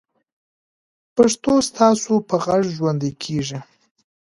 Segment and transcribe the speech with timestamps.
[1.15, 3.59] پښتو ستاسو په غږ ژوندۍ کېږي.